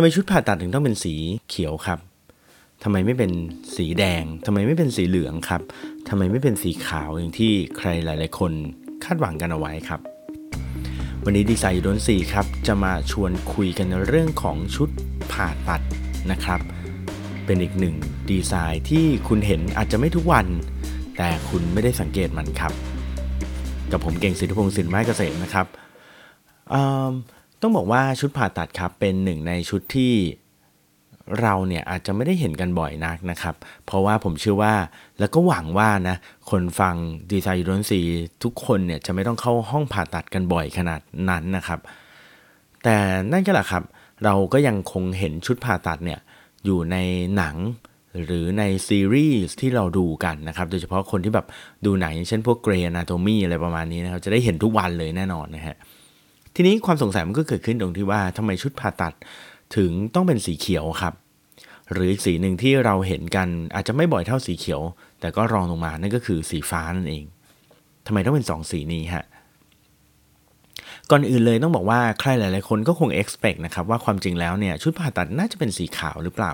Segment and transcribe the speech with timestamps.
[0.00, 1.14] ทำไมชุดผ่าตัดถึงต้องเป็นสี
[1.48, 1.98] เขียวครับ
[2.82, 3.32] ทำไมไม่เป็น
[3.76, 5.62] สีแดงทำไมไม่เป็นสีเหลืองครับ
[6.08, 8.52] ทำไมไม่เป็นสีขาวอย่างที่ใครหลาย ๆ คน
[9.04, 10.00] คาดหวังกันเอาไว้ครับ
[11.24, 14.88] วันนี้ดีไซน์ยูโดนสีครับ จะมาชวนคุยกันในเรื่องของชุด
[15.32, 15.82] ผ่าตัด
[16.30, 16.60] นะครับ
[17.44, 17.94] เป็นอีกหนึ่ง
[18.30, 20.46] ดีไซน์ที่คุณเห็นอาจจะไม่ทุกวัน
[21.18, 22.72] แต่คุณไม่ได้สังเกตมันครับ
[23.90, 25.66] กับผมเก่งสิทธิพงศ์สินไม้เกษมนะครับ
[27.60, 30.14] ต้องบอกว่าชุดผ่าตัดครับเป็นหนึ่งในชุดที่
[31.40, 33.54] เราเนี่ยอาจจะไม่ได้เห็นกันบ่อยนักนะครับ
[33.86, 34.74] เพราะว่าผมเชื่อว่า
[35.18, 36.16] แล้วก็หวังว่านะ
[36.50, 36.94] คนฟัง
[37.32, 38.00] ดีไซน์ยูโรนซี
[38.42, 41.80] ทุกคนเนี่ยจะไม่ต้องเข้าห้องผ่าตัดกันบ่อยขนาดนั้นนะครับ
[42.84, 42.96] แต่
[43.32, 43.82] นั่นก็แหละครับ
[44.24, 46.20] เราก็ยังคงเห็นชุดผ่าตัดเนี่ย
[46.64, 46.96] อยู่ใน
[47.36, 47.56] หนัง
[48.24, 51.46] หรือในซีรีส์ที่เราดูกันนะครับ โดยเฉพาะคนที่แบบ
[51.84, 55.76] ดูหนังเช่นพวกเกรย์นาโตมีอะไรประมาณนี้นะครับ จะได้เห็นทุกวันเลยแน่นอนนะฮะ
[56.60, 59.14] ทีนี้ความสงสัยมันก็เกิดขึ้นตรงที่ว่าทำไมชุดผ่าตัด
[59.76, 61.14] ถึงต้องเป็นสีเขียวครับ
[61.92, 64.82] หรืออีกสีหนึ่งที่เราเห็นกันอาจจะไม่บ่อยเท่าสีเขียว
[65.20, 67.24] แต่ก็รองลงมานั่นก็คือสีฟ้านั่นเอง
[68.06, 69.24] ทำไมต้องเป็น 2 สีนี้ฮะ
[71.10, 76.52] ก่อนอื่นเลยต้องบอกว่าใครหลาย ๆ คนก็คง expect นะครับว่าความจริงแล้วเนี่ยชุดผ่าตัดน่าจะเป็นสีขาวหรือเปล่า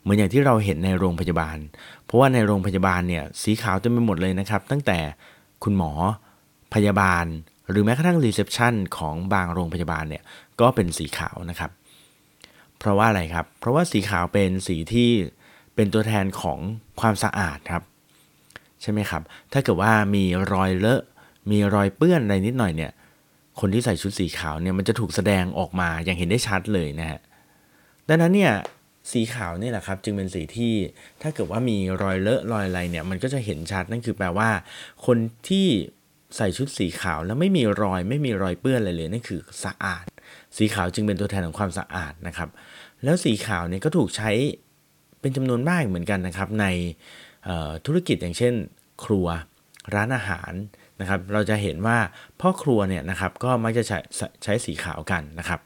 [0.00, 1.58] เหมือนอย่างที่เราเห็นในโรงพยาบาล
[2.04, 4.98] เพราะว่าในโรงพยาบาลเนี่ยสีขาวเต็มไปหมดเลยนะครับ ตั้งแต่
[5.64, 5.92] คุณหมอ
[6.74, 7.26] พยาบาล
[7.70, 10.22] หรือแม้กระทั่ง reception ของบางโรงพยาบาลเนี่ย
[10.60, 11.70] ก็เป็นสีขาวนะครับ
[12.78, 15.10] เพราะว่าอะไรครับ เพราะว่าสีขาวเป็นสีที่
[15.74, 16.58] เป็นตัวแทนของ
[17.00, 17.82] ความสะอาดครับ
[18.82, 21.02] ใช่ไหมครับ ถ้าเกิดว่ามีรอยเลอะ
[21.50, 22.92] มีรอยเปื้อนอะไรนิดหน่อยเนี่ย
[23.60, 27.20] คนที่ใส่ชุดสีขาวเนี่ยมันจะถูกแสดงออกมาอย่างเห็นได้ชัดเลยนะฮะ
[28.08, 28.52] ดังนั้นเนี่ย
[29.12, 30.74] สีขาวนี่แหละครับจึงเป็นสีที่
[31.22, 34.50] ถ้าเกิดว่ามีรอยเลอะรอยอะไรเนี่ยมันก็จะเห็นชัดนั่นคือแปลว่า
[35.06, 35.18] คน
[35.48, 35.68] ที่
[36.36, 40.04] ใส่ชุดสีขาวแล้วไม่มีรอยไม่มีรอยเปื้อนอะไรเลยนั่นคือสะอาด
[40.56, 42.48] สีขาวจึงเป็นตัวแทนของความสะอาดนะครับ
[43.04, 44.30] แล้วสีขาวเนี่ยก็ถูกใช้
[45.20, 46.66] เป็นจำนวนมากเหมือนกันนะครับ ใน
[47.86, 48.54] ธุรกิจอย่างเช่น
[49.04, 49.26] ครัว
[49.94, 50.52] ร้านอาหาร
[51.00, 51.98] นะครับ เราจะเห็นว่า
[52.40, 53.98] พ่อครัวเนี่ยนะครับก็มักจะใช้
[54.44, 55.60] ใช้สีขาวกันนะครับ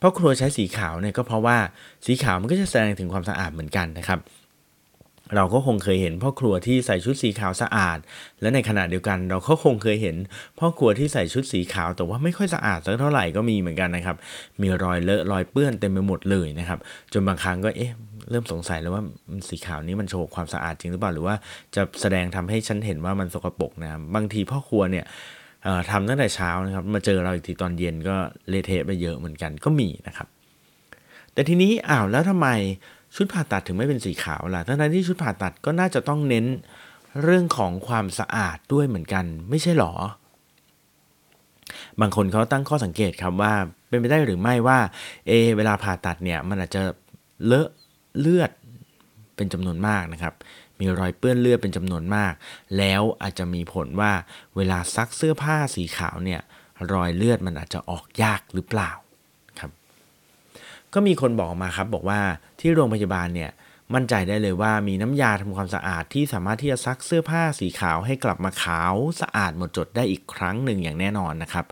[0.00, 1.56] พ่อครัวใช้สีขาวเนี่ยก็เพราะว่า
[2.06, 4.20] สีขาวมันก็จะแสดงถึงความสะอาดเหมือนกันนะครับ
[5.36, 7.98] เราก็คงเคยเห็นพ่อครัวที่ใส่ชุดสีขาวสะอาด
[8.40, 10.16] และในขณะเดียวกันเราก็คงเคยเห็น
[10.58, 14.16] พ่อครัวที่ใส่ชุดสีขาวแต่ว่าไม่ค่อยสะอาดสักเท่าไหร่ก็มีเหมือนกันนะครับ
[14.60, 16.78] มีรอยเลอะรอยเปื้อนเต็มไปหมดเลยนะครับ
[17.12, 17.92] จนบางครั้งก็เอ๊ะ
[18.30, 19.02] เริ่มสงสัยแล้วว่า
[19.48, 21.36] สีขาวนี้มันโชว์ความสะอาดจริงหรือเปล่าหรือว่า
[21.74, 25.04] จะแสดงทำให้ฉันเห็นว่ามันสกปรกนะบางทีพ่อครัวเนี่ย
[25.90, 28.16] ทำตั้งแต่เช้านะครับ มาเจอเราอีกทีตอนเย็นก็
[28.48, 30.28] เละเทะไปเยอะเหมือนกันก็มีนะครับ
[31.32, 32.48] แต่ทีนี้อ้าวแล้วทำไม
[33.14, 36.46] ชุดผ่าตัดถึงไม่เป็นสีขาวล่ะ ทั้งที่ชุดผ่าตัดก็น่าจะต้องเน้น
[37.22, 39.92] เรื่องของความสะอาดด้วยเหมือนกัน ไม่ใช่หรอ
[42.00, 43.52] บางคนเขาตั้งข้อสังเกตครับว่า
[43.88, 44.78] เป็นไปได้หรือไม่ว่า
[45.26, 46.82] เอ เวลาผ่าตัดเนี่ยมันอาจจะ
[47.46, 47.68] เลอะ
[48.20, 48.50] เลือด
[49.36, 50.34] เป็นจำนวนมากนะครับ
[50.78, 52.32] มีรอยเปื้อนเลือดเป็นจำนวนมาก
[52.78, 54.12] แล้วอาจจะมีผลว่า
[54.56, 56.40] เวลาซักเสื้อผ้าสีขาวเนี่ย
[56.92, 58.90] รอยเลือดมันอาจจะออกยากหรือเปล่า
[60.94, 62.20] ก็มีคนบอกมาครับบอกว่า
[62.60, 63.50] ที่โรงพยาบาลเนี่ย
[63.94, 71.64] มั่นใจได้เลยว่ามีน้ำยาทำความสะอาดที่สามารถที่จะซักเสื้อผ้าสีขาวให้กลับมาขาวสะอาดหมดจดได้อีกครั้งหนึ่งอย่างแน่นอนนะครับ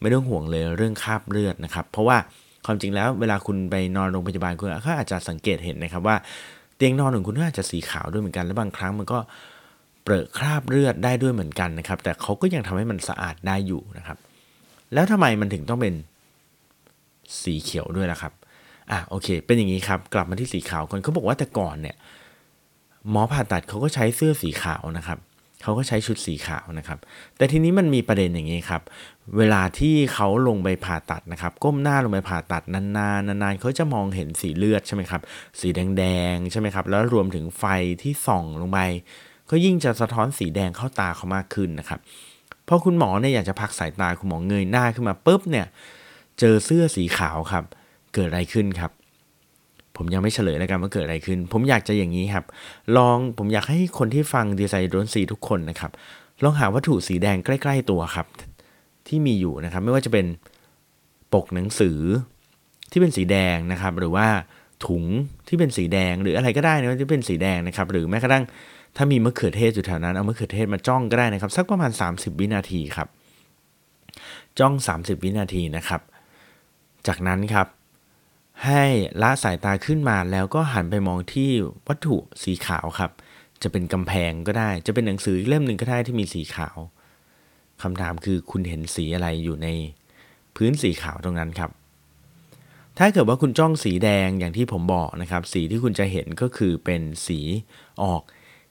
[0.00, 2.16] ไม่ต้องห่วงเลยเรื่องคราบเลือดนะครับ เพราะว่า
[2.66, 6.16] ความจริงแล้วเวลาคุณไปนอนโรงพยาบาลคุณก็อาจจะสังเกตเห็นนะครับว่า
[6.76, 9.18] เตียงนอนของคุณก็อาจจะสีขาวด้วยเหมือนกันและบางครั้งมันก็
[10.02, 14.18] เปรอะคราบเลือดได้ด้วยเหมือนกันนะครับ แต่เขาก็ยังทำให้มันสะอาดได้อยู่นะครับ
[14.94, 15.94] แล้วทำไมมันถึงต้องเป็น
[17.42, 18.32] สีเขียวด้วยล่ะครับ
[18.92, 21.96] อะโอเค เป็นอย่างนี้ครับ กลับมาที่สีขาวก่อนเขาบอกว่าแต่ก่อนเนี่ย
[23.10, 25.18] หมอผ่าตัดเขาก็ใช้เสื้อสีขาวนะครับ
[25.62, 26.98] เขาก็ใช้ชุดสีขาวนะครับ
[27.36, 28.82] แต่ทีนี้มันมีประเด็นอย่างนี้ครับ
[29.36, 35.20] เวลาที่เขาลงไปผ่าตัดนะครับ ก้มหน้าลงไปผ่าตัดนานๆนานๆเขาจะมองเห็นสีเลือดใช่ไหมครับ
[35.60, 37.64] สีแดงๆใช่ไหมครับ แล้วรวมถึงไฟ
[38.02, 38.78] ที่ส่องลงไป
[39.50, 42.00] ก็ยิ่งจะสะท้อนสีแดงเข้าตาเขามากขึ้นนะครับ
[42.68, 45.66] พอคุณหมอเนี่ยอยากจะพักสายตาคุณหมอเงยหน้าขึ้นมาปุ๊บเนี่ย
[46.40, 47.64] เจอเสื้อสีขาวครับ
[48.14, 48.90] เกิดอะไรขึ้นครับ
[49.96, 52.44] ผมยังไม่เฉลยแล้วกันว่าเกิดอะไรขึ้น ผมอยากจะอย่างนี้ครับ
[52.96, 55.90] ลองผมอยากให้คนที่ฟังดีไซน์โดนสีทุกคนนะครับ
[56.42, 58.26] ลองหาวัตถุสีแดงใกล้ๆตัวครับ
[59.08, 60.26] ที่มีอยู่นะครับ ไม่ว่าจะเป็น
[61.34, 61.98] ปกหนังสือ
[62.90, 64.26] ที่เป็นสีแดงนะครับ หรือว่า
[64.86, 65.04] ถุง
[65.48, 68.44] ที่เป็นสีแดงหรืออะไรก็ได้นะที่เป็นสีแดงนะครับ หรือแม้กระทั่ง
[68.96, 73.08] ถ้ามีมะเขือเทศอยู่แถวนั้นเอามะเขือเทศมาจ้องก็ได้นะครับ สักประมาณ 30 วินาทีครับ
[74.58, 76.00] จ้อง 30 วินาทีนะครับ
[77.06, 77.66] จากนั้นครับ
[78.64, 78.82] ให้
[79.22, 81.50] ละสายตาขึ้นมาแล้วก็หันไปมองที่
[81.86, 83.10] วัตถุสีขาวครับ
[83.62, 86.76] จะเป็นกำแพงก็ได้ จะเป็นหนังสือเล่มหนึ่งก็ได้ที่มีสีขาว
[87.82, 89.68] คำถามคือคุณเห็นสีอะไรอยู่ใน
[90.56, 91.70] พื้นสีขาวตรงนั้นครับ
[92.98, 97.40] ถ้าเกิดว่าคุณจ้องสีแดงอย่างที่ผมบอกนะครับ สีที่คุณจะเห็นก็คือเป็นสี
[98.02, 98.22] ออก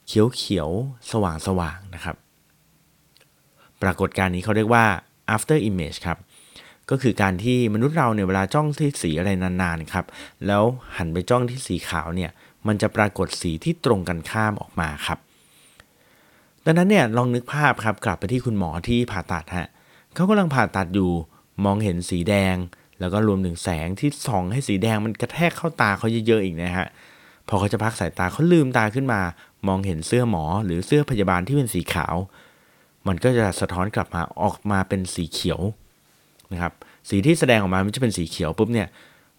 [0.07, 0.69] เขียวเขียว
[1.12, 2.15] สว่างสว่างนะครับ
[3.81, 4.86] ปรากฏการณ์นี้เขาเรียกว่า
[5.36, 6.18] after image ครับ
[6.89, 10.06] ก็คือการที่มนุษย์เราเนี่ยเวลาจ้องที่สีอะไรนานๆครับ
[10.47, 10.63] แล้ว
[10.97, 12.31] หันไปจ้องที่สีขาวเนี่ย
[12.68, 15.19] มันจะปรากฏสีที่ตรงกันข้ามออกมาครับ
[16.65, 19.68] ดังนั้นเนี่ยลองนึกภาพครับกลับไปที่คุณหมอที่ผ่าตัดฮะ
[20.13, 21.12] เขากำลังผ่าตัดอยู่
[21.65, 22.56] มองเห็นสีแดง
[23.00, 26.88] แล้วก็รวมถึงแสงที่ส่องให้สีแดงมันกระแทกเข้าตาเขาเยอะๆอีกนะฮะ
[27.47, 29.21] พอเขาจะพักสายตาเขาลืมตาขึ้นมา
[29.68, 32.15] มองเห็นเสื้อหมอหรือเสื้อพยาบาลที่เป็นสีขาว
[33.07, 35.62] มันก็จะสะท้อนกลับมาออกมาเป็นสีเขียว
[36.53, 36.73] นะครับ
[37.09, 38.88] สีที่แสดงออกมามันจะเป็นสีเขียวปุ๊บเนี่ย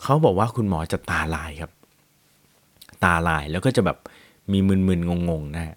[0.02, 1.70] เขาบอกว่าคุณหมอจะตาลายครับ
[3.04, 3.98] ตาลายแล้วก็จะแบบ
[4.52, 5.76] มีมึนๆงงๆนะฮะ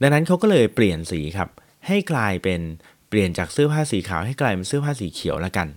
[0.00, 1.48] ดังนั้นเขาก็เลยเปลี่ยนสีครับ
[1.86, 2.60] ให้กลายเป็น
[3.08, 5.68] เปลี่ยนจากเสื้อผ้าสีขาวให้กลายเป็นเสื้อผ้าสีเขียวละกัน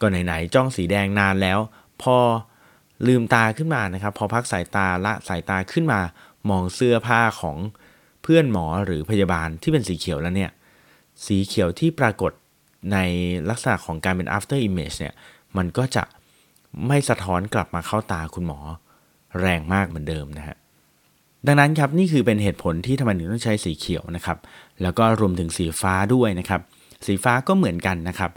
[0.00, 1.58] ก็ไหนๆจ้องสีแดงนานแล้ว
[2.02, 2.16] พอ
[3.06, 6.00] ลืมตาขึ้นมานะครับ พอพักสายตาละสายตาขึ้นมา
[6.50, 7.56] มองเสื้อผ้าของ
[8.22, 10.50] เพื่อนหมอหรือพยาบาลที่เป็นสีเขียวแล้วเนี่ย
[11.26, 12.32] สีเขียวที่ปรากฏ
[12.92, 12.98] ใน
[13.50, 15.14] ลักษณะของการเป็น after image เนี่ย
[15.56, 16.04] มันก็จะ
[16.86, 18.58] ไม่สะท้อนกลับมาเข้าตาคุณหมอ
[19.40, 20.56] แรงมากเหมือนเดิมนะฮะ
[21.46, 24.38] ดังนั้นครับนี่คือเป็นเหตุผลที่ทำไมถึงต้องใช้สีเขียวนะครับ
[24.82, 26.60] แล้วก็รวมถึงสีฟ้าด้วยนะครับ
[27.06, 28.30] สีฟ้าก็เหมือนกันนะครับ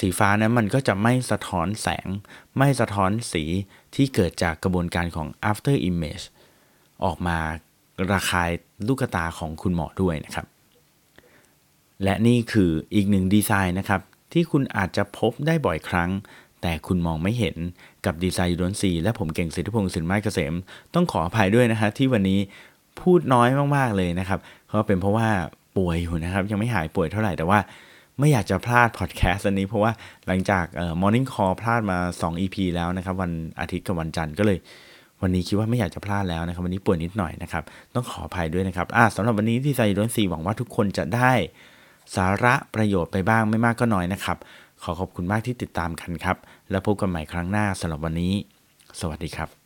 [0.00, 2.06] สีฟ้านั้นมันก็จะไม่สะท้อนแสง
[2.58, 3.44] ไม่สะท้อนสี
[3.94, 6.24] ที่เกิดจากกระบวนการของ after image
[7.04, 7.38] ออกมา
[8.12, 8.50] ระคาย
[8.86, 10.46] ลูกตาของคุณหมอด้วยนะครับ
[12.04, 14.00] และนี่คืออีกหนึ่งดีไซน์นะครับ
[14.32, 16.10] ที่คุณอาจจะพบได้บ่อยครั้ง
[16.62, 17.56] แต่คุณมองไม่เห็น
[18.06, 20.54] กับ Design You Don't See และผมเก่งสิทธิพงศ์สินไม้เกษม
[20.94, 22.38] ต้องขออภัยด้วยนะฮะที่วันนี้
[23.00, 25.28] พูดน้อยมากๆเลยนะครับเพราะเป็นเพราะว่า
[25.76, 27.58] ป่วยอยู่นะครับ ยังไม่หายป่วยเท่าไหร่แต่ว่า
[28.18, 29.92] ไม่อยากจะพลาดพอดแคสต์อันนี้เพราะว่า
[30.26, 34.58] หลังจากเอ่อ Morning Call พลาดมา 2 EP แล้วนะครับ วันอาทิตย์กับวันจันทร์ก็เลย
[35.22, 37.62] วันนี้คิดว่าไม่อยากจะพลาดแล้วนะครับ วันนี้ป่วยนิดหน่อยนะครับ
[37.94, 41.32] ต้องขออภัยด้วยนะครับอ่าสำหรับวันนี้ที่ไซดอนซีหวังว่าทุกคนจะได้
[42.14, 44.38] สาระประโยชน์ไปบ้างไม่มากก็น้อยนะครับ
[44.82, 46.36] ขอขอบคุณมากที่ติดตามกันครับ
[46.70, 48.32] แล้วพบกันใหม่ครั้งหน้าสำหรับวันนี้
[49.00, 49.65] สวัสดีครับ